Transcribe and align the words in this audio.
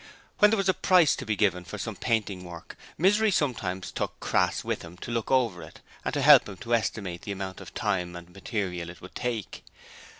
When 0.39 0.49
there 0.49 0.57
was 0.57 0.67
a 0.67 0.73
price 0.73 1.15
to 1.17 1.27
be 1.27 1.35
given 1.35 1.63
for 1.63 1.77
some 1.77 1.95
painting 1.95 2.43
work, 2.43 2.75
Misery 2.97 3.29
sometimes 3.29 3.91
took 3.91 4.19
Crass 4.19 4.63
with 4.63 4.81
him 4.81 4.97
to 4.97 5.11
look 5.11 5.29
over 5.29 5.61
it 5.61 5.79
and 6.03 6.15
help 6.15 6.49
him 6.49 6.57
to 6.57 6.73
estimate 6.73 7.21
the 7.21 7.31
amount 7.31 7.61
of 7.61 7.75
time 7.75 8.15
and 8.15 8.27
material 8.33 8.89
it 8.89 8.99
would 8.99 9.13
take. 9.13 9.63